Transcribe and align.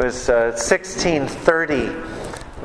Was 0.00 0.30
uh, 0.30 0.56
1630 0.56 1.88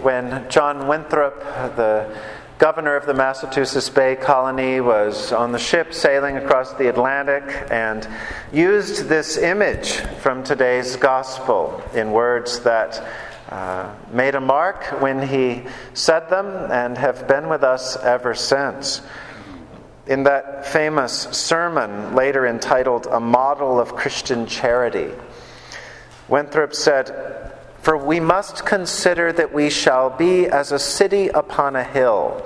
when 0.01 0.49
John 0.49 0.87
Winthrop, 0.87 1.37
the 1.75 2.17
governor 2.59 2.95
of 2.95 3.05
the 3.05 3.13
Massachusetts 3.13 3.89
Bay 3.89 4.15
Colony, 4.15 4.79
was 4.79 5.33
on 5.33 5.51
the 5.51 5.59
ship 5.59 5.93
sailing 5.93 6.37
across 6.37 6.71
the 6.75 6.87
Atlantic 6.87 7.43
and 7.69 8.07
used 8.53 9.09
this 9.09 9.35
image 9.35 9.95
from 10.21 10.45
today's 10.45 10.95
gospel 10.95 11.83
in 11.93 12.13
words 12.13 12.61
that 12.61 13.05
uh, 13.49 13.93
made 14.13 14.35
a 14.35 14.39
mark 14.39 14.85
when 15.01 15.27
he 15.27 15.63
said 15.93 16.29
them 16.29 16.71
and 16.71 16.97
have 16.97 17.27
been 17.27 17.49
with 17.49 17.65
us 17.65 17.97
ever 17.97 18.33
since. 18.33 19.01
In 20.07 20.23
that 20.23 20.65
famous 20.65 21.23
sermon, 21.31 22.15
later 22.15 22.47
entitled 22.47 23.07
A 23.07 23.19
Model 23.19 23.77
of 23.77 23.93
Christian 23.93 24.45
Charity, 24.45 25.11
Winthrop 26.27 26.73
said, 26.73 27.51
For 27.81 27.97
we 27.97 28.19
must 28.19 28.65
consider 28.65 29.31
that 29.33 29.53
we 29.53 29.69
shall 29.69 30.09
be 30.09 30.47
as 30.47 30.71
a 30.71 30.79
city 30.79 31.27
upon 31.29 31.75
a 31.75 31.83
hill. 31.83 32.45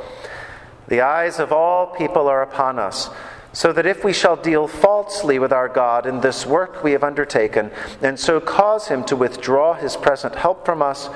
The 0.87 1.01
eyes 1.01 1.39
of 1.39 1.51
all 1.51 1.87
people 1.87 2.27
are 2.27 2.41
upon 2.41 2.79
us, 2.79 3.09
so 3.53 3.71
that 3.73 3.85
if 3.85 4.03
we 4.03 4.13
shall 4.13 4.35
deal 4.35 4.67
falsely 4.67 5.39
with 5.39 5.53
our 5.53 5.69
God 5.69 6.05
in 6.05 6.21
this 6.21 6.45
work 6.45 6.83
we 6.83 6.91
have 6.91 7.03
undertaken, 7.03 7.71
and 8.01 8.19
so 8.19 8.39
cause 8.39 8.87
him 8.87 9.03
to 9.05 9.15
withdraw 9.15 9.73
his 9.73 9.95
present 9.95 10.35
help 10.35 10.65
from 10.65 10.81
us, 10.81 11.09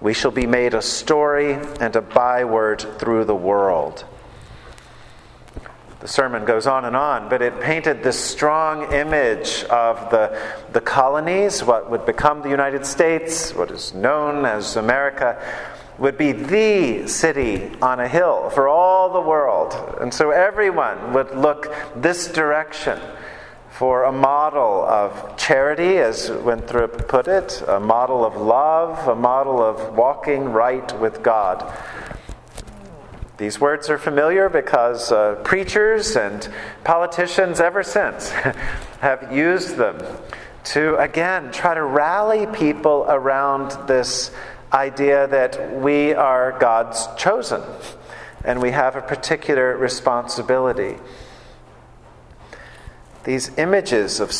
we 0.00 0.14
shall 0.14 0.30
be 0.30 0.46
made 0.46 0.74
a 0.74 0.82
story 0.82 1.54
and 1.80 1.94
a 1.94 2.00
byword 2.00 2.80
through 2.98 3.24
the 3.24 3.34
world. 3.34 4.04
The 6.00 6.08
sermon 6.08 6.46
goes 6.46 6.66
on 6.66 6.86
and 6.86 6.96
on, 6.96 7.28
but 7.28 7.42
it 7.42 7.60
painted 7.60 8.02
this 8.02 8.18
strong 8.18 8.90
image 8.90 9.64
of 9.64 10.10
the, 10.10 10.40
the 10.72 10.80
colonies, 10.80 11.62
what 11.62 11.90
would 11.90 12.06
become 12.06 12.40
the 12.40 12.48
United 12.48 12.86
States, 12.86 13.54
what 13.54 13.70
is 13.70 13.92
known 13.92 14.46
as 14.46 14.76
America, 14.76 15.38
would 15.98 16.16
be 16.16 16.32
the 16.32 17.06
city 17.06 17.70
on 17.82 18.00
a 18.00 18.08
hill 18.08 18.48
for 18.48 18.66
all 18.66 19.12
the 19.12 19.20
world. 19.20 19.74
And 20.00 20.12
so 20.12 20.30
everyone 20.30 21.12
would 21.12 21.36
look 21.36 21.70
this 21.94 22.28
direction 22.28 22.98
for 23.68 24.04
a 24.04 24.12
model 24.12 24.82
of 24.86 25.36
charity, 25.36 25.98
as 25.98 26.30
Winthrop 26.30 27.08
put 27.08 27.28
it, 27.28 27.62
a 27.68 27.78
model 27.78 28.24
of 28.24 28.36
love, 28.36 29.06
a 29.06 29.14
model 29.14 29.62
of 29.62 29.94
walking 29.94 30.44
right 30.44 30.98
with 30.98 31.22
God. 31.22 31.60
These 33.40 33.58
words 33.58 33.88
are 33.88 33.96
familiar 33.96 34.50
because 34.50 35.10
uh, 35.10 35.36
preachers 35.36 36.14
and 36.14 36.46
politicians 36.84 37.58
ever 37.58 37.82
since 37.82 38.28
have 39.00 39.32
used 39.32 39.76
them 39.78 39.98
to, 40.64 40.96
again, 40.96 41.50
try 41.50 41.72
to 41.72 41.82
rally 41.82 42.46
people 42.48 43.06
around 43.08 43.70
this 43.88 44.30
idea 44.74 45.26
that 45.28 45.74
we 45.80 46.12
are 46.12 46.54
God's 46.60 47.08
chosen 47.16 47.62
and 48.44 48.60
we 48.60 48.72
have 48.72 48.94
a 48.94 49.00
particular 49.00 49.74
responsibility. 49.74 50.98
These 53.24 53.56
images 53.56 54.20
of 54.20 54.32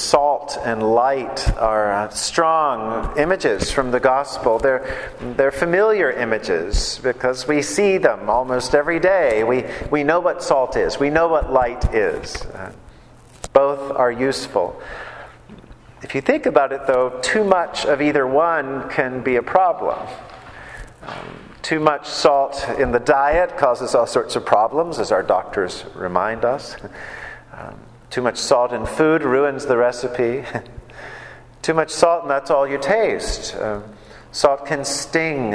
and 0.56 0.82
light 0.82 1.48
are 1.56 1.92
uh, 1.92 2.08
strong 2.10 3.16
images 3.18 3.70
from 3.70 3.90
the 3.90 4.00
gospel. 4.00 4.58
They're, 4.58 5.12
they're 5.36 5.52
familiar 5.52 6.10
images 6.10 7.00
because 7.02 7.46
we 7.46 7.62
see 7.62 7.98
them 7.98 8.30
almost 8.30 8.74
every 8.74 9.00
day. 9.00 9.44
We, 9.44 9.64
we 9.90 10.04
know 10.04 10.20
what 10.20 10.42
salt 10.42 10.76
is, 10.76 10.98
we 10.98 11.10
know 11.10 11.28
what 11.28 11.52
light 11.52 11.94
is. 11.94 12.36
Uh, 12.46 12.72
both 13.52 13.90
are 13.92 14.12
useful. 14.12 14.80
If 16.02 16.14
you 16.14 16.20
think 16.20 16.46
about 16.46 16.72
it, 16.72 16.86
though, 16.86 17.18
too 17.22 17.44
much 17.44 17.84
of 17.84 18.00
either 18.00 18.26
one 18.26 18.88
can 18.90 19.22
be 19.22 19.36
a 19.36 19.42
problem. 19.42 19.98
Um, 21.02 21.50
too 21.62 21.78
much 21.78 22.08
salt 22.08 22.66
in 22.78 22.92
the 22.92 22.98
diet 23.00 23.56
causes 23.58 23.94
all 23.94 24.06
sorts 24.06 24.34
of 24.34 24.46
problems, 24.46 24.98
as 24.98 25.12
our 25.12 25.22
doctors 25.22 25.84
remind 25.94 26.44
us. 26.44 26.76
Um, 27.52 27.74
too 28.10 28.22
much 28.22 28.36
salt 28.36 28.72
in 28.72 28.84
food 28.86 29.22
ruins 29.22 29.66
the 29.66 29.76
recipe. 29.76 30.44
Too 31.62 31.74
much 31.74 31.90
salt, 31.90 32.22
and 32.22 32.30
that's 32.30 32.50
all 32.50 32.66
you 32.66 32.78
taste. 32.78 33.54
Um, 33.56 33.84
salt 34.32 34.64
can 34.64 34.84
sting. 34.84 35.54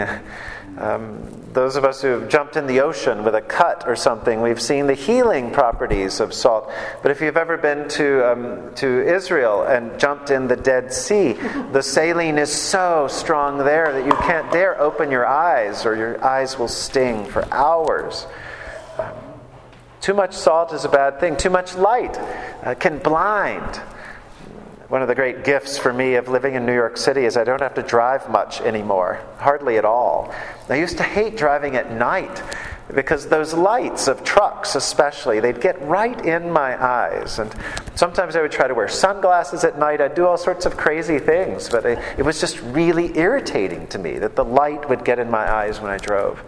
Um, 0.78 1.20
those 1.52 1.78
of 1.78 1.84
us 1.84 2.02
who 2.02 2.10
have 2.10 2.30
jumped 2.30 2.58
in 2.58 2.68
the 2.68 2.82
ocean 2.82 3.24
with 3.24 3.34
a 3.34 3.42
cut 3.42 3.86
or 3.88 3.96
something, 3.96 4.42
we've 4.42 4.62
seen 4.62 4.88
the 4.88 4.94
healing 4.94 5.50
properties 5.52 6.20
of 6.20 6.34
salt. 6.34 6.72
But 7.02 7.12
if 7.12 7.22
you've 7.22 7.38
ever 7.38 7.58
been 7.58 7.88
to, 7.90 8.32
um, 8.32 8.76
to 8.76 9.08
Israel 9.08 9.64
and 9.64 9.98
jumped 10.00 10.30
in 10.30 10.48
the 10.48 10.56
Dead 10.56 10.94
Sea, 10.94 11.34
the 11.72 11.82
saline 11.82 12.38
is 12.38 12.52
so 12.52 13.08
strong 13.10 13.58
there 13.58 13.92
that 13.92 14.06
you 14.06 14.12
can't 14.28 14.52
dare 14.52 14.80
open 14.80 15.10
your 15.10 15.26
eyes, 15.26 15.86
or 15.86 15.96
your 15.96 16.24
eyes 16.24 16.60
will 16.60 16.68
sting 16.68 17.26
for 17.26 17.46
hours. 17.52 18.28
Too 20.06 20.14
much 20.14 20.36
salt 20.36 20.72
is 20.72 20.86
a 20.86 20.90
bad 20.90 21.20
thing. 21.20 21.36
Too 21.36 21.50
much 21.50 21.74
light 21.74 22.16
uh, 22.64 22.76
can 22.76 23.00
blind. 23.00 23.78
One 24.88 25.02
of 25.02 25.08
the 25.08 25.16
great 25.16 25.44
gifts 25.44 25.80
for 25.80 25.92
me 25.92 26.14
of 26.14 26.28
living 26.28 26.54
in 26.54 26.64
New 26.64 26.76
York 26.76 26.96
City 26.96 27.26
is 27.26 27.36
I 27.38 27.44
don't 27.44 27.60
have 27.60 27.74
to 27.74 27.82
drive 27.82 28.30
much 28.30 28.62
anymore, 28.62 29.20
hardly 29.40 29.80
at 29.80 29.84
all. 29.84 30.32
I 30.70 30.76
used 30.76 30.98
to 30.98 31.04
hate 31.04 31.38
driving 31.38 31.76
at 31.76 31.92
night 31.92 32.44
because 32.94 33.30
those 33.30 33.56
lights 33.56 34.08
of 34.08 34.24
trucks, 34.24 34.76
especially, 34.76 35.40
they'd 35.40 35.60
get 35.60 35.82
right 35.82 36.24
in 36.24 36.52
my 36.52 36.80
eyes. 36.80 37.40
And 37.40 37.52
sometimes 37.96 38.36
I 38.36 38.44
would 38.44 38.52
try 38.52 38.68
to 38.68 38.76
wear 38.76 38.88
sunglasses 38.88 39.64
at 39.64 39.80
night. 39.80 40.02
I'd 40.02 40.14
do 40.14 40.28
all 40.28 40.38
sorts 40.38 40.68
of 40.68 40.78
crazy 40.78 41.18
things, 41.18 41.68
but 41.68 41.84
it, 41.84 41.98
it 42.20 42.22
was 42.22 42.40
just 42.40 42.62
really 42.62 43.18
irritating 43.18 43.88
to 43.88 43.98
me 43.98 44.20
that 44.20 44.36
the 44.36 44.46
light 44.46 44.88
would 44.88 45.04
get 45.04 45.18
in 45.18 45.32
my 45.32 45.52
eyes 45.52 45.82
when 45.82 45.90
I 45.90 45.98
drove. 45.98 46.44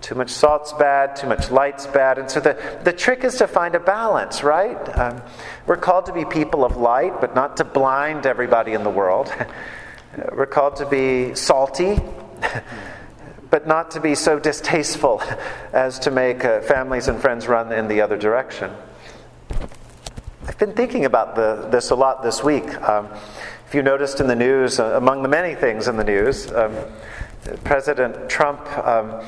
Too 0.00 0.14
much 0.14 0.30
salt's 0.30 0.72
bad, 0.72 1.16
too 1.16 1.26
much 1.26 1.50
light's 1.50 1.86
bad. 1.86 2.18
And 2.18 2.30
so 2.30 2.40
the, 2.40 2.80
the 2.84 2.92
trick 2.92 3.24
is 3.24 3.36
to 3.36 3.48
find 3.48 3.74
a 3.74 3.80
balance, 3.80 4.42
right? 4.42 4.76
Um, 4.98 5.22
we're 5.66 5.76
called 5.76 6.06
to 6.06 6.12
be 6.12 6.24
people 6.24 6.64
of 6.64 6.76
light, 6.76 7.20
but 7.20 7.34
not 7.34 7.56
to 7.58 7.64
blind 7.64 8.26
everybody 8.26 8.72
in 8.72 8.84
the 8.84 8.90
world. 8.90 9.32
we're 10.32 10.46
called 10.46 10.76
to 10.76 10.86
be 10.86 11.34
salty, 11.34 11.98
but 13.50 13.66
not 13.66 13.92
to 13.92 14.00
be 14.00 14.14
so 14.14 14.38
distasteful 14.38 15.22
as 15.72 15.98
to 16.00 16.10
make 16.10 16.44
uh, 16.44 16.60
families 16.60 17.08
and 17.08 17.20
friends 17.20 17.46
run 17.48 17.72
in 17.72 17.88
the 17.88 18.00
other 18.00 18.16
direction. 18.16 18.70
I've 20.46 20.58
been 20.58 20.74
thinking 20.74 21.04
about 21.04 21.34
the, 21.34 21.68
this 21.70 21.90
a 21.90 21.96
lot 21.96 22.22
this 22.22 22.42
week. 22.42 22.80
Um, 22.82 23.08
if 23.66 23.74
you 23.74 23.82
noticed 23.82 24.20
in 24.20 24.26
the 24.26 24.36
news, 24.36 24.78
uh, 24.78 24.96
among 24.96 25.22
the 25.22 25.28
many 25.28 25.54
things 25.54 25.88
in 25.88 25.96
the 25.96 26.04
news, 26.04 26.52
um, 26.52 26.74
President 27.64 28.28
Trump 28.28 28.60
um, 28.78 29.24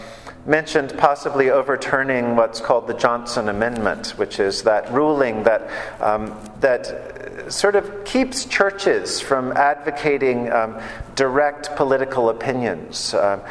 mentioned 0.48 0.94
possibly 0.96 1.50
overturning 1.50 2.34
what's 2.34 2.60
called 2.60 2.86
the 2.86 2.94
Johnson 2.94 3.50
Amendment, 3.50 4.14
which 4.16 4.40
is 4.40 4.62
that 4.62 4.90
ruling 4.90 5.42
that, 5.42 5.68
um, 6.00 6.34
that 6.60 7.52
sort 7.52 7.76
of 7.76 8.04
keeps 8.04 8.46
churches 8.46 9.20
from 9.20 9.52
advocating 9.52 10.50
um, 10.50 10.80
direct 11.14 11.76
political 11.76 12.30
opinions. 12.30 13.12
Um, 13.12 13.42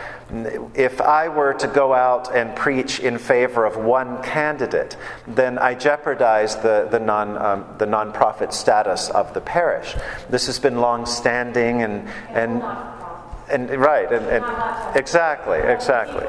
if 0.74 1.00
I 1.00 1.30
were 1.30 1.54
to 1.54 1.68
go 1.68 1.94
out 1.94 2.36
and 2.36 2.54
preach 2.56 3.00
in 3.00 3.18
favor 3.18 3.64
of 3.66 3.78
one 3.78 4.22
candidate, 4.24 4.98
then 5.28 5.58
I 5.58 5.76
jeopardize 5.76 6.56
the, 6.58 6.88
the, 6.90 7.00
non, 7.00 7.38
um, 7.38 7.66
the 7.78 7.86
nonprofit 7.86 8.52
status 8.52 9.10
of 9.10 9.34
the 9.34 9.42
parish. 9.42 9.96
This 10.30 10.48
has 10.48 10.60
been 10.60 10.82
long 10.82 11.06
standing 11.06 11.84
and, 11.84 12.10
and 12.30 12.62
and 13.50 13.70
right, 13.70 14.12
and, 14.12 14.26
and 14.26 14.98
exactly, 14.98 15.60
exactly. 15.60 16.26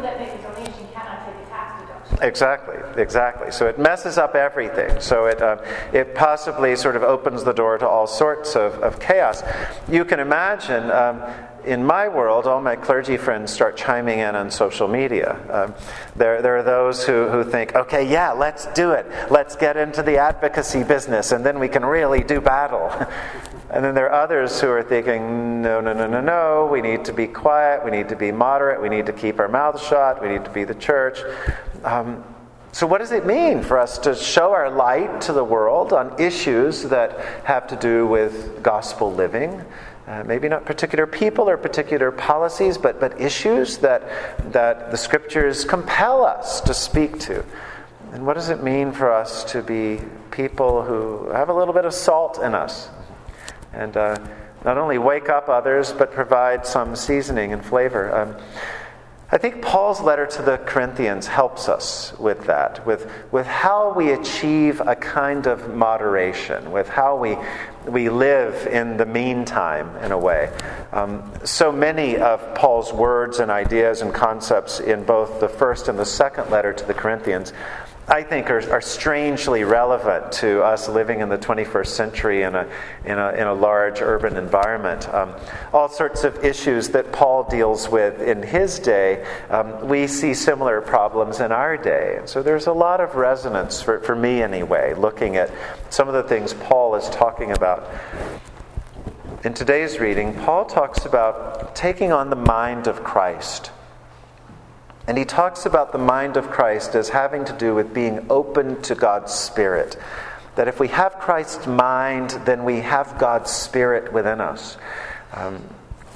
Exactly, 2.20 2.76
exactly. 3.00 3.52
So 3.52 3.66
it 3.66 3.78
messes 3.78 4.18
up 4.18 4.34
everything. 4.34 5.00
So 5.00 5.26
it, 5.26 5.40
uh, 5.40 5.58
it 5.92 6.14
possibly 6.14 6.74
sort 6.76 6.96
of 6.96 7.02
opens 7.02 7.44
the 7.44 7.52
door 7.52 7.78
to 7.78 7.86
all 7.86 8.06
sorts 8.06 8.56
of, 8.56 8.74
of 8.74 8.98
chaos. 8.98 9.42
You 9.88 10.04
can 10.04 10.18
imagine, 10.18 10.90
um, 10.90 11.22
in 11.64 11.84
my 11.84 12.08
world, 12.08 12.46
all 12.46 12.60
my 12.60 12.76
clergy 12.76 13.16
friends 13.16 13.52
start 13.52 13.76
chiming 13.76 14.18
in 14.18 14.34
on 14.34 14.50
social 14.50 14.88
media. 14.88 15.38
Um, 15.50 15.74
there, 16.16 16.42
there 16.42 16.56
are 16.56 16.62
those 16.62 17.04
who, 17.04 17.28
who 17.28 17.44
think, 17.44 17.74
okay, 17.74 18.08
yeah, 18.10 18.32
let's 18.32 18.66
do 18.72 18.92
it. 18.92 19.06
Let's 19.30 19.54
get 19.54 19.76
into 19.76 20.02
the 20.02 20.16
advocacy 20.16 20.82
business, 20.82 21.30
and 21.30 21.44
then 21.44 21.58
we 21.58 21.68
can 21.68 21.84
really 21.84 22.24
do 22.24 22.40
battle. 22.40 22.90
And 23.70 23.84
then 23.84 23.94
there 23.94 24.10
are 24.10 24.22
others 24.22 24.58
who 24.62 24.68
are 24.70 24.82
thinking, 24.82 25.60
no, 25.60 25.82
no, 25.82 25.92
no, 25.92 26.06
no, 26.06 26.22
no, 26.22 26.68
we 26.72 26.80
need 26.80 27.04
to 27.04 27.12
be 27.12 27.26
quiet, 27.26 27.84
we 27.84 27.90
need 27.90 28.08
to 28.08 28.16
be 28.16 28.32
moderate, 28.32 28.80
we 28.80 28.88
need 28.88 29.04
to 29.06 29.12
keep 29.12 29.38
our 29.38 29.48
mouths 29.48 29.86
shut, 29.86 30.22
we 30.22 30.28
need 30.28 30.44
to 30.46 30.50
be 30.50 30.64
the 30.64 30.74
church. 30.74 31.18
Um, 31.84 32.24
so, 32.72 32.86
what 32.86 32.98
does 32.98 33.12
it 33.12 33.26
mean 33.26 33.62
for 33.62 33.78
us 33.78 33.98
to 33.98 34.14
show 34.14 34.52
our 34.52 34.70
light 34.70 35.22
to 35.22 35.32
the 35.32 35.44
world 35.44 35.92
on 35.92 36.20
issues 36.20 36.82
that 36.84 37.44
have 37.44 37.66
to 37.68 37.76
do 37.76 38.06
with 38.06 38.62
gospel 38.62 39.12
living? 39.12 39.64
Uh, 40.06 40.24
maybe 40.26 40.48
not 40.48 40.64
particular 40.64 41.06
people 41.06 41.48
or 41.48 41.56
particular 41.56 42.10
policies, 42.10 42.78
but, 42.78 42.98
but 42.98 43.20
issues 43.20 43.78
that, 43.78 44.52
that 44.52 44.90
the 44.90 44.96
scriptures 44.96 45.64
compel 45.64 46.24
us 46.24 46.60
to 46.62 46.72
speak 46.72 47.18
to. 47.20 47.44
And 48.12 48.24
what 48.24 48.34
does 48.34 48.48
it 48.48 48.62
mean 48.62 48.92
for 48.92 49.12
us 49.12 49.44
to 49.52 49.62
be 49.62 50.00
people 50.30 50.82
who 50.82 51.28
have 51.30 51.50
a 51.50 51.54
little 51.54 51.74
bit 51.74 51.84
of 51.84 51.92
salt 51.92 52.38
in 52.38 52.54
us? 52.54 52.88
and 53.72 53.96
uh, 53.96 54.16
not 54.64 54.78
only 54.78 54.98
wake 54.98 55.28
up 55.28 55.48
others, 55.48 55.92
but 55.92 56.12
provide 56.12 56.66
some 56.66 56.96
seasoning 56.96 57.52
and 57.52 57.64
flavor. 57.64 58.14
Um, 58.14 58.36
I 59.30 59.36
think 59.36 59.60
Paul's 59.60 60.00
letter 60.00 60.24
to 60.24 60.42
the 60.42 60.56
Corinthians 60.56 61.26
helps 61.26 61.68
us 61.68 62.18
with 62.18 62.46
that, 62.46 62.86
with, 62.86 63.10
with 63.30 63.46
how 63.46 63.92
we 63.92 64.12
achieve 64.12 64.80
a 64.80 64.96
kind 64.96 65.46
of 65.46 65.74
moderation, 65.74 66.72
with 66.72 66.88
how 66.88 67.14
we, 67.14 67.36
we 67.86 68.08
live 68.08 68.66
in 68.66 68.96
the 68.96 69.04
meantime, 69.04 69.94
in 70.02 70.12
a 70.12 70.18
way. 70.18 70.50
Um, 70.92 71.30
so 71.44 71.70
many 71.70 72.16
of 72.16 72.54
Paul's 72.54 72.90
words 72.90 73.38
and 73.38 73.50
ideas 73.50 74.00
and 74.00 74.14
concepts 74.14 74.80
in 74.80 75.04
both 75.04 75.40
the 75.40 75.48
first 75.48 75.88
and 75.88 75.98
the 75.98 76.06
second 76.06 76.50
letter 76.50 76.72
to 76.72 76.86
the 76.86 76.94
Corinthians 76.94 77.52
I 78.08 78.22
think 78.22 78.48
are, 78.48 78.72
are, 78.72 78.80
strangely 78.80 79.64
relevant 79.64 80.32
to 80.32 80.62
us 80.62 80.88
living 80.88 81.20
in 81.20 81.28
the 81.28 81.36
21st 81.36 81.88
century 81.88 82.42
in 82.42 82.54
a, 82.54 82.66
in 83.04 83.18
a, 83.18 83.32
in 83.32 83.46
a 83.46 83.52
large 83.52 84.00
urban 84.00 84.36
environment. 84.36 85.06
Um, 85.12 85.34
all 85.74 85.90
sorts 85.90 86.24
of 86.24 86.42
issues 86.42 86.88
that 86.90 87.12
Paul 87.12 87.44
deals 87.44 87.90
with 87.90 88.22
in 88.22 88.42
his 88.42 88.78
day, 88.78 89.26
um, 89.50 89.86
we 89.86 90.06
see 90.06 90.32
similar 90.32 90.80
problems 90.80 91.40
in 91.40 91.52
our 91.52 91.76
day. 91.76 92.16
And 92.16 92.26
so 92.26 92.42
there's 92.42 92.66
a 92.66 92.72
lot 92.72 93.02
of 93.02 93.14
resonance, 93.14 93.82
for, 93.82 94.00
for 94.00 94.16
me 94.16 94.42
anyway, 94.42 94.94
looking 94.94 95.36
at 95.36 95.50
some 95.90 96.08
of 96.08 96.14
the 96.14 96.22
things 96.22 96.54
Paul 96.54 96.94
is 96.94 97.10
talking 97.10 97.52
about. 97.52 97.90
In 99.44 99.52
today's 99.52 99.98
reading, 99.98 100.34
Paul 100.34 100.64
talks 100.64 101.04
about 101.04 101.76
taking 101.76 102.10
on 102.10 102.30
the 102.30 102.36
mind 102.36 102.86
of 102.86 103.04
Christ. 103.04 103.70
And 105.08 105.16
he 105.16 105.24
talks 105.24 105.66
about 105.66 105.90
the 105.90 105.98
mind 105.98 106.36
of 106.36 106.50
Christ 106.50 106.94
as 106.94 107.08
having 107.08 107.46
to 107.46 107.52
do 107.54 107.74
with 107.74 107.94
being 107.94 108.26
open 108.28 108.80
to 108.82 108.94
God's 108.94 109.32
Spirit. 109.32 109.96
That 110.54 110.68
if 110.68 110.78
we 110.78 110.88
have 110.88 111.14
Christ's 111.14 111.66
mind, 111.66 112.30
then 112.44 112.64
we 112.64 112.80
have 112.80 113.18
God's 113.18 113.50
Spirit 113.50 114.12
within 114.12 114.40
us. 114.40 114.76
Um, 115.32 115.62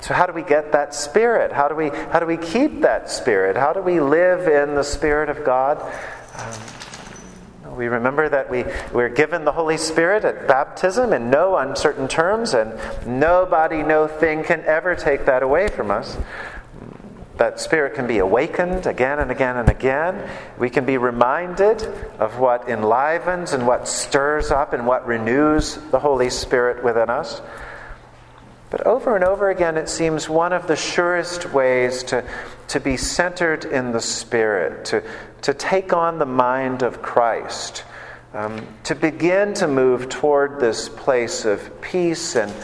so 0.02 0.12
how 0.14 0.26
do 0.26 0.32
we 0.32 0.42
get 0.42 0.72
that 0.72 0.94
spirit? 0.94 1.52
How 1.52 1.68
do 1.68 1.74
we 1.74 1.88
how 1.88 2.18
do 2.18 2.26
we 2.26 2.36
keep 2.36 2.80
that 2.80 3.08
spirit? 3.08 3.56
How 3.56 3.72
do 3.72 3.80
we 3.80 4.00
live 4.00 4.48
in 4.48 4.74
the 4.74 4.82
spirit 4.82 5.28
of 5.28 5.44
God? 5.44 5.80
Um, 6.36 7.76
we 7.76 7.86
remember 7.86 8.28
that 8.28 8.50
we, 8.50 8.64
we're 8.92 9.08
given 9.08 9.44
the 9.44 9.52
Holy 9.52 9.78
Spirit 9.78 10.24
at 10.24 10.46
baptism 10.46 11.12
in 11.12 11.30
no 11.30 11.56
uncertain 11.56 12.06
terms, 12.06 12.52
and 12.52 12.78
nobody, 13.06 13.82
no 13.82 14.06
thing 14.06 14.44
can 14.44 14.60
ever 14.64 14.94
take 14.94 15.24
that 15.26 15.42
away 15.42 15.68
from 15.68 15.90
us. 15.90 16.18
That 17.42 17.58
spirit 17.58 17.94
can 17.94 18.06
be 18.06 18.18
awakened 18.18 18.86
again 18.86 19.18
and 19.18 19.28
again 19.28 19.56
and 19.56 19.68
again. 19.68 20.30
We 20.58 20.70
can 20.70 20.84
be 20.84 20.96
reminded 20.96 21.82
of 22.20 22.38
what 22.38 22.68
enlivens 22.68 23.52
and 23.52 23.66
what 23.66 23.88
stirs 23.88 24.52
up 24.52 24.72
and 24.72 24.86
what 24.86 25.04
renews 25.08 25.74
the 25.90 25.98
Holy 25.98 26.30
Spirit 26.30 26.84
within 26.84 27.10
us. 27.10 27.42
But 28.70 28.86
over 28.86 29.16
and 29.16 29.24
over 29.24 29.50
again, 29.50 29.76
it 29.76 29.88
seems 29.88 30.28
one 30.28 30.52
of 30.52 30.68
the 30.68 30.76
surest 30.76 31.52
ways 31.52 32.04
to, 32.04 32.24
to 32.68 32.78
be 32.78 32.96
centered 32.96 33.64
in 33.64 33.90
the 33.90 34.00
Spirit, 34.00 34.84
to, 34.84 35.02
to 35.40 35.52
take 35.52 35.92
on 35.92 36.20
the 36.20 36.26
mind 36.26 36.84
of 36.84 37.02
Christ, 37.02 37.82
um, 38.34 38.64
to 38.84 38.94
begin 38.94 39.52
to 39.54 39.66
move 39.66 40.08
toward 40.08 40.60
this 40.60 40.88
place 40.88 41.44
of 41.44 41.80
peace 41.80 42.36
and 42.36 42.54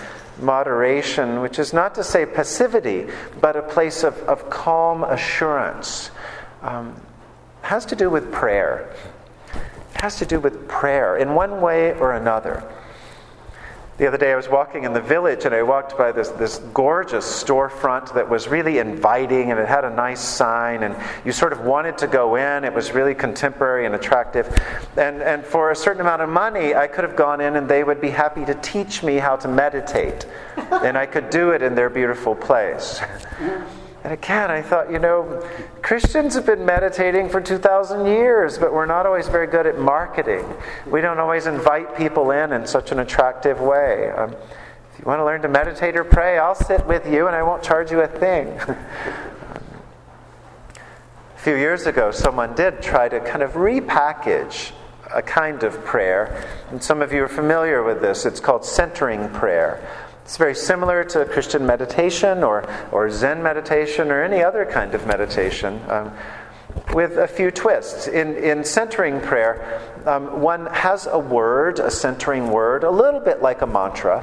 moderation, 0.40 1.40
which 1.40 1.58
is 1.58 1.72
not 1.72 1.94
to 1.96 2.04
say 2.04 2.26
passivity, 2.26 3.06
but 3.40 3.56
a 3.56 3.62
place 3.62 4.04
of, 4.04 4.16
of 4.20 4.48
calm 4.50 5.04
assurance, 5.04 6.10
um, 6.62 7.00
has 7.62 7.84
to 7.86 7.96
do 7.96 8.10
with 8.10 8.32
prayer. 8.32 8.94
It 9.94 10.00
has 10.00 10.18
to 10.18 10.26
do 10.26 10.40
with 10.40 10.68
prayer 10.68 11.16
in 11.16 11.34
one 11.34 11.60
way 11.60 11.92
or 11.98 12.12
another. 12.12 12.62
The 13.98 14.06
other 14.06 14.16
day 14.16 14.30
I 14.30 14.36
was 14.36 14.48
walking 14.48 14.84
in 14.84 14.92
the 14.92 15.00
village 15.00 15.44
and 15.44 15.52
I 15.52 15.64
walked 15.64 15.98
by 15.98 16.12
this, 16.12 16.28
this 16.28 16.58
gorgeous 16.72 17.24
storefront 17.24 18.14
that 18.14 18.30
was 18.30 18.46
really 18.46 18.78
inviting 18.78 19.50
and 19.50 19.58
it 19.58 19.66
had 19.66 19.84
a 19.84 19.90
nice 19.90 20.20
sign 20.20 20.84
and 20.84 20.94
you 21.24 21.32
sort 21.32 21.52
of 21.52 21.62
wanted 21.62 21.98
to 21.98 22.06
go 22.06 22.36
in. 22.36 22.62
It 22.62 22.72
was 22.72 22.92
really 22.92 23.12
contemporary 23.12 23.86
and 23.86 23.96
attractive. 23.96 24.46
And, 24.96 25.20
and 25.20 25.44
for 25.44 25.72
a 25.72 25.76
certain 25.76 26.00
amount 26.00 26.22
of 26.22 26.28
money, 26.28 26.76
I 26.76 26.86
could 26.86 27.02
have 27.02 27.16
gone 27.16 27.40
in 27.40 27.56
and 27.56 27.68
they 27.68 27.82
would 27.82 28.00
be 28.00 28.10
happy 28.10 28.44
to 28.44 28.54
teach 28.54 29.02
me 29.02 29.16
how 29.16 29.34
to 29.34 29.48
meditate. 29.48 30.26
and 30.56 30.96
I 30.96 31.04
could 31.04 31.28
do 31.28 31.50
it 31.50 31.60
in 31.60 31.74
their 31.74 31.90
beautiful 31.90 32.36
place. 32.36 33.00
And 34.04 34.12
again, 34.12 34.50
I 34.50 34.62
thought, 34.62 34.90
you 34.92 34.98
know, 34.98 35.44
Christians 35.82 36.34
have 36.34 36.46
been 36.46 36.64
meditating 36.64 37.28
for 37.28 37.40
2,000 37.40 38.06
years, 38.06 38.56
but 38.56 38.72
we're 38.72 38.86
not 38.86 39.06
always 39.06 39.26
very 39.28 39.48
good 39.48 39.66
at 39.66 39.78
marketing. 39.78 40.44
We 40.86 41.00
don't 41.00 41.18
always 41.18 41.46
invite 41.46 41.96
people 41.96 42.30
in 42.30 42.52
in 42.52 42.66
such 42.66 42.92
an 42.92 43.00
attractive 43.00 43.60
way. 43.60 44.10
Um, 44.10 44.34
if 44.92 44.98
you 45.00 45.04
want 45.04 45.18
to 45.18 45.24
learn 45.24 45.42
to 45.42 45.48
meditate 45.48 45.96
or 45.96 46.04
pray, 46.04 46.38
I'll 46.38 46.54
sit 46.54 46.86
with 46.86 47.06
you 47.06 47.26
and 47.26 47.34
I 47.34 47.42
won't 47.42 47.62
charge 47.62 47.90
you 47.90 48.00
a 48.00 48.08
thing. 48.08 48.48
a 51.38 51.40
few 51.40 51.56
years 51.56 51.86
ago, 51.86 52.10
someone 52.10 52.54
did 52.54 52.80
try 52.80 53.08
to 53.08 53.20
kind 53.20 53.42
of 53.42 53.52
repackage 53.52 54.72
a 55.14 55.22
kind 55.22 55.62
of 55.62 55.84
prayer, 55.84 56.46
and 56.70 56.82
some 56.82 57.00
of 57.00 57.12
you 57.12 57.22
are 57.24 57.28
familiar 57.28 57.82
with 57.82 58.00
this. 58.00 58.26
It's 58.26 58.40
called 58.40 58.64
centering 58.64 59.28
prayer. 59.30 59.80
It's 60.28 60.36
very 60.36 60.54
similar 60.54 61.04
to 61.04 61.24
Christian 61.24 61.64
meditation 61.64 62.44
or, 62.44 62.68
or 62.92 63.10
Zen 63.10 63.42
meditation 63.42 64.10
or 64.10 64.22
any 64.22 64.42
other 64.42 64.66
kind 64.66 64.94
of 64.94 65.06
meditation. 65.06 65.80
Um, 65.88 66.12
with 66.92 67.16
a 67.16 67.26
few 67.26 67.50
twists. 67.50 68.08
In, 68.08 68.36
in 68.36 68.62
centering 68.62 69.22
prayer, 69.22 69.80
um, 70.04 70.42
one 70.42 70.66
has 70.66 71.06
a 71.06 71.18
word, 71.18 71.78
a 71.78 71.90
centering 71.90 72.50
word, 72.50 72.84
a 72.84 72.90
little 72.90 73.20
bit 73.20 73.40
like 73.40 73.62
a 73.62 73.66
mantra, 73.66 74.22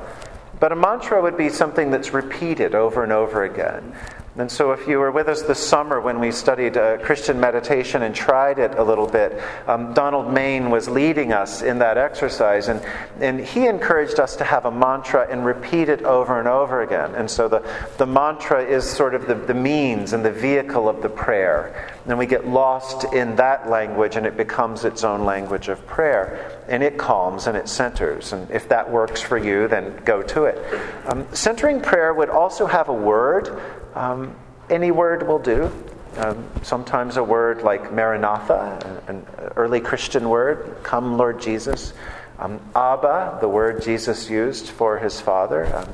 but 0.60 0.72
a 0.72 0.76
mantra 0.76 1.20
would 1.24 1.38
be 1.38 1.50
something 1.50 1.90
that's 1.90 2.14
repeated 2.14 2.76
over 2.76 3.02
and 3.02 3.12
over 3.12 3.44
again. 3.44 3.96
And 4.38 4.52
so, 4.52 4.74
if 4.74 4.86
you 4.86 5.00
were 5.00 5.12
with 5.12 5.30
us 5.30 5.44
this 5.44 5.66
summer 5.66 6.02
when 6.02 6.20
we 6.20 6.30
studied 6.30 6.76
uh, 6.76 6.98
Christian 6.98 7.40
meditation 7.40 8.02
and 8.02 8.14
tried 8.14 8.60
it 8.60 8.78
a 8.78 8.84
little 8.84 9.08
bit, 9.08 9.42
um, 9.66 9.94
Donald 9.94 10.34
Main 10.34 10.70
was 10.70 10.90
leading 10.90 11.32
us 11.32 11.62
in 11.62 11.80
that 11.80 11.98
exercise, 11.98 12.68
and, 12.68 12.82
and 13.22 13.40
he 13.40 13.66
encouraged 13.66 14.20
us 14.20 14.36
to 14.36 14.44
have 14.44 14.66
a 14.66 14.72
mantra 14.72 15.26
and 15.32 15.46
repeat 15.46 15.88
it 15.88 16.02
over 16.02 16.38
and 16.38 16.50
over 16.50 16.82
again. 16.82 17.16
And 17.16 17.32
so, 17.32 17.48
the, 17.48 17.64
the 17.98 18.06
mantra 18.06 18.62
is 18.62 18.84
sort 18.84 19.16
of 19.16 19.26
the, 19.26 19.36
the 19.36 19.54
means 19.54 20.12
and 20.12 20.26
the 20.26 20.34
vehicle 20.34 20.90
of 20.90 21.02
the 21.02 21.08
prayer. 21.08 21.90
And 22.06 22.20
we 22.20 22.26
get 22.26 22.46
lost 22.46 23.06
in 23.14 23.38
that 23.38 23.70
language, 23.70 24.18
and 24.18 24.26
it 24.26 24.36
becomes 24.36 24.84
its 24.84 25.06
own 25.06 25.24
language 25.24 25.70
of 25.70 25.88
prayer. 25.88 26.62
And 26.68 26.84
it 26.84 26.98
calms 26.98 27.48
and 27.48 27.56
it 27.56 27.70
centers. 27.70 28.34
And 28.34 28.52
if 28.52 28.68
that 28.68 28.92
works 28.92 29.22
for 29.22 29.38
you, 29.38 29.70
then 29.70 29.96
go 30.04 30.22
to 30.24 30.44
it. 30.44 30.82
Um, 31.06 31.26
centering 31.34 31.80
prayer 31.80 32.14
would 32.14 32.30
also 32.30 32.66
have 32.66 32.90
a 32.90 32.94
word. 32.94 33.62
Um, 33.96 34.36
any 34.70 34.92
word 34.92 35.26
will 35.28 35.40
do. 35.40 35.72
Um, 36.18 36.48
sometimes 36.64 37.18
a 37.18 37.24
word 37.24 37.62
like 37.62 37.92
Maranatha, 37.92 39.02
an 39.08 39.26
early 39.56 39.82
Christian 39.82 40.30
word, 40.30 40.78
come 40.84 41.18
Lord 41.18 41.42
Jesus. 41.42 41.94
Um, 42.40 42.60
Abba, 42.76 43.38
the 43.42 43.48
word 43.48 43.82
Jesus 43.82 44.30
used 44.30 44.70
for 44.70 44.98
his 44.98 45.20
Father. 45.20 45.74
Um, 45.76 45.90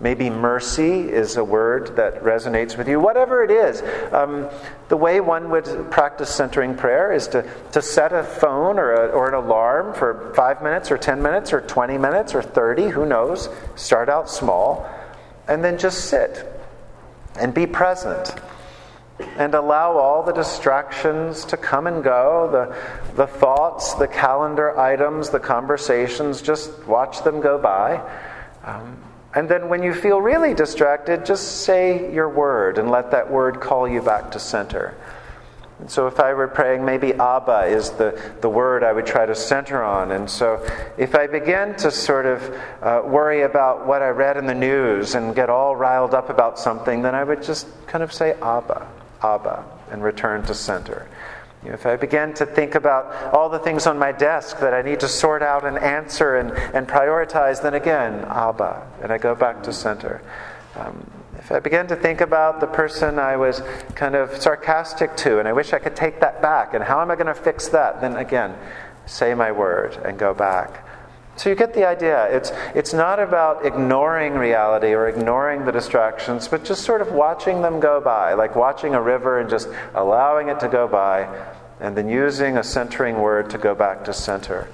maybe 0.00 0.30
mercy 0.30 1.00
is 1.00 1.36
a 1.36 1.44
word 1.44 1.96
that 1.96 2.22
resonates 2.22 2.76
with 2.76 2.88
you. 2.88 2.98
Whatever 2.98 3.44
it 3.44 3.50
is, 3.52 3.82
um, 4.12 4.48
the 4.88 4.96
way 4.96 5.20
one 5.20 5.50
would 5.50 5.90
practice 5.92 6.28
centering 6.28 6.76
prayer 6.76 7.12
is 7.12 7.28
to, 7.28 7.48
to 7.70 7.82
set 7.82 8.12
a 8.12 8.24
phone 8.24 8.78
or, 8.78 8.92
a, 8.92 9.08
or 9.10 9.28
an 9.28 9.34
alarm 9.34 9.94
for 9.94 10.32
five 10.34 10.62
minutes 10.62 10.90
or 10.90 10.98
10 10.98 11.22
minutes 11.22 11.52
or 11.52 11.60
20 11.60 11.98
minutes 11.98 12.34
or 12.34 12.42
30, 12.42 12.88
who 12.88 13.06
knows. 13.06 13.48
Start 13.76 14.08
out 14.08 14.28
small, 14.28 14.88
and 15.46 15.64
then 15.64 15.78
just 15.78 16.06
sit 16.06 16.51
and 17.36 17.54
be 17.54 17.66
present 17.66 18.34
and 19.36 19.54
allow 19.54 19.92
all 19.92 20.22
the 20.22 20.32
distractions 20.32 21.44
to 21.44 21.56
come 21.56 21.86
and 21.86 22.02
go 22.02 22.48
the, 22.50 23.14
the 23.14 23.26
thoughts, 23.26 23.94
the 23.94 24.08
calendar 24.08 24.78
items, 24.78 25.30
the 25.30 25.40
conversations, 25.40 26.42
just 26.42 26.86
watch 26.86 27.22
them 27.22 27.40
go 27.40 27.58
by. 27.58 28.00
Um, 28.64 28.96
and 29.34 29.48
then 29.48 29.68
when 29.68 29.82
you 29.82 29.94
feel 29.94 30.20
really 30.20 30.54
distracted, 30.54 31.24
just 31.24 31.62
say 31.62 32.12
your 32.12 32.28
word 32.28 32.78
and 32.78 32.90
let 32.90 33.10
that 33.12 33.30
word 33.30 33.60
call 33.60 33.88
you 33.88 34.02
back 34.02 34.30
to 34.32 34.38
center. 34.38 34.94
So 35.88 36.06
if 36.06 36.20
I 36.20 36.34
were 36.34 36.48
praying, 36.48 36.84
maybe 36.84 37.14
Abba 37.14 37.66
is 37.66 37.90
the, 37.90 38.20
the 38.40 38.48
word 38.48 38.84
I 38.84 38.92
would 38.92 39.06
try 39.06 39.26
to 39.26 39.34
center 39.34 39.82
on. 39.82 40.12
And 40.12 40.28
so 40.28 40.64
if 40.96 41.14
I 41.14 41.26
begin 41.26 41.74
to 41.76 41.90
sort 41.90 42.26
of 42.26 42.42
uh, 42.82 43.02
worry 43.04 43.42
about 43.42 43.86
what 43.86 44.02
I 44.02 44.08
read 44.08 44.36
in 44.36 44.46
the 44.46 44.54
news 44.54 45.14
and 45.14 45.34
get 45.34 45.50
all 45.50 45.74
riled 45.76 46.14
up 46.14 46.30
about 46.30 46.58
something, 46.58 47.02
then 47.02 47.14
I 47.14 47.24
would 47.24 47.42
just 47.42 47.66
kind 47.86 48.02
of 48.02 48.12
say 48.12 48.32
Abba, 48.40 48.86
Abba, 49.22 49.64
and 49.90 50.02
return 50.02 50.42
to 50.44 50.54
center. 50.54 51.08
If 51.64 51.86
I 51.86 51.94
begin 51.96 52.34
to 52.34 52.46
think 52.46 52.74
about 52.74 53.32
all 53.32 53.48
the 53.48 53.60
things 53.60 53.86
on 53.86 53.96
my 53.96 54.10
desk 54.10 54.58
that 54.58 54.74
I 54.74 54.82
need 54.82 55.00
to 55.00 55.08
sort 55.08 55.42
out 55.42 55.64
and 55.64 55.78
answer 55.78 56.36
and, 56.36 56.50
and 56.50 56.88
prioritize, 56.88 57.62
then 57.62 57.74
again, 57.74 58.24
Abba, 58.24 58.84
and 59.00 59.12
I 59.12 59.18
go 59.18 59.36
back 59.36 59.62
to 59.64 59.72
center. 59.72 60.20
Um, 60.74 61.08
if 61.42 61.50
I 61.50 61.58
begin 61.58 61.88
to 61.88 61.96
think 61.96 62.20
about 62.20 62.60
the 62.60 62.68
person 62.68 63.18
I 63.18 63.36
was 63.36 63.62
kind 63.96 64.14
of 64.14 64.40
sarcastic 64.40 65.16
to, 65.18 65.40
and 65.40 65.48
I 65.48 65.52
wish 65.52 65.72
I 65.72 65.80
could 65.80 65.96
take 65.96 66.20
that 66.20 66.40
back, 66.40 66.72
and 66.72 66.84
how 66.84 67.02
am 67.02 67.10
I 67.10 67.16
going 67.16 67.26
to 67.26 67.34
fix 67.34 67.66
that, 67.68 68.00
then 68.00 68.14
again, 68.14 68.54
say 69.06 69.34
my 69.34 69.50
word 69.50 69.96
and 70.04 70.16
go 70.16 70.34
back. 70.34 70.86
So 71.34 71.48
you 71.48 71.56
get 71.56 71.74
the 71.74 71.84
idea. 71.84 72.26
It's, 72.26 72.52
it's 72.76 72.94
not 72.94 73.18
about 73.18 73.66
ignoring 73.66 74.34
reality 74.34 74.94
or 74.94 75.08
ignoring 75.08 75.64
the 75.64 75.72
distractions, 75.72 76.46
but 76.46 76.64
just 76.64 76.84
sort 76.84 77.00
of 77.00 77.10
watching 77.10 77.60
them 77.60 77.80
go 77.80 78.00
by, 78.00 78.34
like 78.34 78.54
watching 78.54 78.94
a 78.94 79.02
river 79.02 79.40
and 79.40 79.50
just 79.50 79.68
allowing 79.94 80.48
it 80.48 80.60
to 80.60 80.68
go 80.68 80.86
by, 80.86 81.26
and 81.80 81.96
then 81.96 82.08
using 82.08 82.56
a 82.56 82.62
centering 82.62 83.18
word 83.18 83.50
to 83.50 83.58
go 83.58 83.74
back 83.74 84.04
to 84.04 84.12
center. 84.12 84.68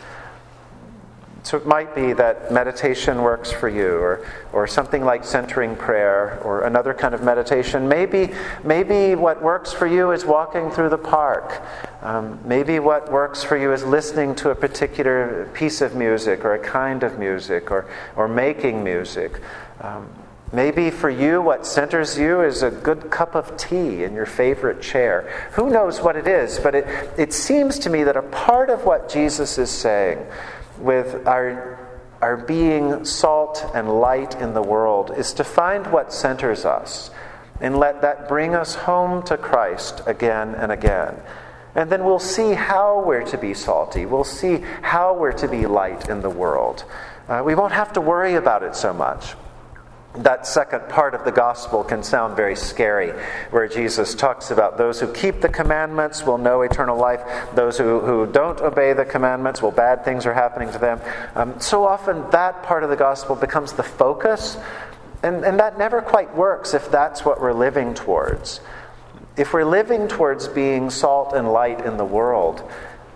So 1.49 1.57
it 1.57 1.64
might 1.64 1.95
be 1.95 2.12
that 2.12 2.52
meditation 2.52 3.23
works 3.23 3.50
for 3.50 3.71
you, 3.71 3.97
or, 3.97 4.26
or 4.52 4.67
something 4.67 5.02
like 5.02 5.25
centering 5.25 5.76
prayer, 5.76 6.38
or 6.45 6.64
another 6.64 6.93
kind 6.93 7.14
of 7.14 7.23
meditation. 7.23 7.88
Maybe, 7.88 8.35
maybe 8.64 9.14
what 9.14 9.43
works 9.43 9.73
for 9.73 9.87
you 9.87 10.11
is 10.11 10.26
walking 10.26 10.71
through 10.71 10.90
the 10.90 10.99
park. 10.99 11.62
Um, 12.02 12.38
maybe 12.45 12.81
what 12.81 13.11
works 13.11 13.43
for 13.45 13.57
you 13.57 13.73
is 13.73 13.83
listening 13.83 14.35
to 14.35 14.50
a 14.50 14.55
particular 14.55 15.49
piece 15.55 15.81
of 15.81 15.95
music, 15.95 16.45
or 16.45 16.52
a 16.52 16.59
kind 16.59 17.02
of 17.02 17.19
music, 17.19 17.71
or, 17.71 17.87
or 18.14 18.28
making 18.28 18.85
music. 18.85 19.40
Um, 19.81 20.07
Maybe 20.50 20.90
for 20.90 21.11
you, 21.11 21.43
what 21.43 21.67
centers 21.67 22.19
you 22.19 22.40
is 22.40 22.62
a 22.62 22.71
good 22.71 23.11
cup 23.11 23.35
of 23.35 23.59
tea 23.59 24.02
in 24.02 24.14
your 24.14 24.25
favorite 24.25 24.81
chair. 24.81 25.50
Who 25.52 25.69
knows 25.69 26.00
what 26.00 26.17
it 26.17 26.26
is, 26.26 26.59
but 26.59 26.75
it, 26.75 26.87
it 27.19 27.35
seems 27.35 27.78
to 27.81 27.90
me 27.90 28.02
that 28.05 28.17
a 28.17 28.23
part 28.23 28.71
of 28.71 28.87
what 28.87 29.11
Jesus 29.11 29.59
is 29.59 29.71
saying 29.71 30.26
with 30.78 31.26
our, 31.26 31.78
our 32.20 32.37
being 32.37 33.04
salt 33.04 33.64
and 33.75 34.00
light 34.00 34.35
in 34.40 34.54
the 34.54 34.62
world 34.62 35.12
is 35.16 35.32
to 35.35 35.44
find 35.44 35.87
what 35.88 36.12
centers 36.12 36.64
us 36.64 37.11
and 37.61 37.76
let 37.76 38.02
that 38.02 38.28
bring 38.28 38.54
us 38.54 38.75
home 38.75 39.23
to 39.25 39.37
Christ 39.37 40.02
again 40.06 40.54
and 40.54 40.70
again. 40.70 41.16
And 41.75 41.90
then 41.90 42.04
we'll 42.04 42.18
see 42.18 42.54
how 42.54 43.02
we're 43.04 43.25
to 43.26 43.38
be 43.38 43.54
salty. 43.54 44.06
We'll 44.06 44.25
see 44.25 44.64
how 44.82 45.14
we're 45.14 45.32
to 45.32 45.49
be 45.49 45.66
light 45.66 46.08
in 46.08 46.23
the 46.23 46.30
world. 46.30 46.85
Uh, 47.28 47.42
we 47.44 47.54
won't 47.54 47.73
have 47.73 47.92
to 47.92 48.00
worry 48.00 48.35
about 48.35 48.62
it 48.62 48.75
so 48.75 48.92
much 48.92 49.35
that 50.22 50.46
second 50.46 50.88
part 50.88 51.14
of 51.14 51.25
the 51.25 51.32
gospel 51.32 51.84
can 51.84 52.02
sound 52.02 52.37
very 52.37 52.56
scary, 52.56 53.10
where 53.50 53.68
Jesus 53.68 54.14
talks 54.14 54.50
about 54.50 54.76
those 54.78 55.00
who 55.00 55.12
keep 55.12 55.40
the 55.40 55.48
commandments 55.48 56.25
will 56.25 56.38
know 56.38 56.62
eternal 56.62 56.96
life, 56.96 57.20
those 57.54 57.78
who, 57.78 58.00
who 58.00 58.26
don't 58.26 58.60
obey 58.60 58.92
the 58.92 59.04
commandments, 59.04 59.62
well, 59.62 59.70
bad 59.70 60.04
things 60.04 60.26
are 60.26 60.34
happening 60.34 60.70
to 60.72 60.78
them. 60.78 61.00
Um, 61.34 61.60
so 61.60 61.84
often 61.84 62.28
that 62.30 62.62
part 62.62 62.82
of 62.82 62.90
the 62.90 62.96
gospel 62.96 63.37
becomes 63.37 63.72
the 63.72 63.82
focus, 63.82 64.56
and, 65.22 65.44
and 65.44 65.58
that 65.60 65.78
never 65.78 66.00
quite 66.00 66.34
works 66.34 66.75
if 66.75 66.90
that's 66.90 67.25
what 67.25 67.40
we're 67.40 67.52
living 67.52 67.94
towards. 67.94 68.60
If 69.37 69.52
we're 69.52 69.64
living 69.64 70.08
towards 70.08 70.48
being 70.48 70.90
salt 70.90 71.32
and 71.32 71.52
light 71.52 71.84
in 71.84 71.96
the 71.96 72.04
world, 72.04 72.68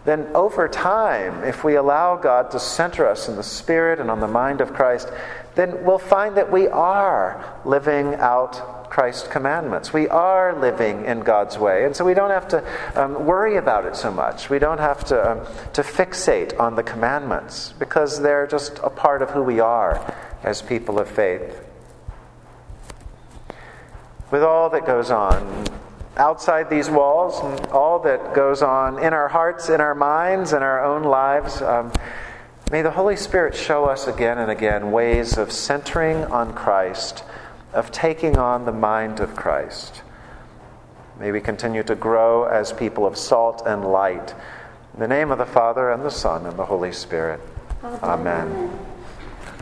then 0.05 0.27
over 0.35 0.67
time, 0.69 1.45
if 1.45 1.63
we 1.63 1.77
allow 1.77 2.17
God 2.17 2.51
to 2.51 2.59
center 2.59 3.07
us 3.07 3.29
in 3.29 3.37
the 3.37 3.43
Spirit 3.43 4.01
and 4.01 4.11
on 4.11 4.21
the 4.21 4.27
mind 4.27 4.61
of 4.61 4.73
Christ, 4.73 5.09
then 5.55 5.85
we'll 5.85 5.99
find 5.99 6.37
that 6.37 6.51
we 6.51 6.67
are 6.67 7.61
living 7.65 8.15
out 8.15 8.91
Christ's 8.91 9.29
commandments. 9.29 9.93
We 9.93 10.09
are 10.09 10.59
living 10.59 11.05
in 11.05 11.21
God's 11.21 11.57
way. 11.57 11.85
And 11.85 11.95
so 11.95 12.05
we 12.05 12.15
don't 12.15 12.31
have 12.31 12.49
to 12.49 12.65
um, 12.95 13.25
worry 13.25 13.57
about 13.57 13.87
it 13.87 13.97
so 13.97 14.11
much. 14.11 14.51
We 14.51 14.59
don't 14.59 14.81
have 14.81 15.05
to, 15.07 15.33
um, 15.33 15.47
to 15.73 15.83
fixate 15.83 16.59
on 16.59 16.75
the 16.75 16.83
commandments 16.83 17.73
because 17.79 18.21
they're 18.21 18.47
just 18.47 18.81
a 18.83 18.91
part 18.91 19.23
of 19.23 19.31
who 19.31 19.43
we 19.43 19.61
are 19.61 20.15
as 20.43 20.61
people 20.63 20.99
of 20.99 21.09
faith. 21.09 21.65
With 24.31 24.43
all 24.43 24.69
that 24.71 24.85
goes 24.85 25.11
on 25.11 25.65
outside 26.17 26.69
these 26.69 26.91
walls 26.91 27.41
and 27.41 27.67
all 27.71 27.99
that 28.01 28.35
goes 28.35 28.63
on 28.63 28.99
in 28.99 29.13
our 29.13 29.29
hearts, 29.29 29.69
in 29.69 29.81
our 29.81 29.95
minds, 29.95 30.53
in 30.53 30.63
our 30.63 30.85
own 30.85 31.03
lives, 31.03 31.63
um, 31.63 31.93
May 32.73 32.81
the 32.81 32.93
Holy 32.93 33.17
Spirit 33.17 33.55
show 33.55 33.85
us 33.85 34.07
again 34.07 34.39
and 34.39 34.51
again 34.51 34.93
ways 34.93 35.37
of 35.37 35.53
centering 35.53 36.25
on 36.25 36.55
Christ, 36.55 37.23
of 37.75 37.91
taking 37.91 38.39
on 38.39 38.65
the 38.65 38.73
mind 38.73 39.21
of 39.21 39.37
Christ. 39.37 40.01
May 41.21 41.33
we 41.33 41.43
continue 41.43 41.83
to 41.83 41.95
grow 41.95 42.45
as 42.45 42.73
people 42.73 43.05
of 43.05 43.19
salt 43.19 43.63
and 43.67 43.85
light. 43.85 44.35
In 44.95 45.01
the 45.01 45.07
name 45.07 45.31
of 45.31 45.37
the 45.37 45.45
Father, 45.45 45.91
and 45.91 46.03
the 46.03 46.11
Son, 46.11 46.47
and 46.47 46.59
the 46.59 46.65
Holy 46.65 46.93
Spirit. 46.93 47.41
Amen. 47.85 48.49
Amen. 48.49 48.92